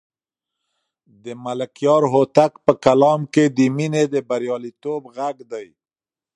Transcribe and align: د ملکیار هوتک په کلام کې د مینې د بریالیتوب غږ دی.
د 1.23 1.25
ملکیار 1.45 2.03
هوتک 2.13 2.51
په 2.65 2.73
کلام 2.85 3.21
کې 3.33 3.43
د 3.57 3.59
مینې 3.75 4.03
د 4.13 4.15
بریالیتوب 4.29 5.01
غږ 5.15 5.37
دی. 5.51 5.67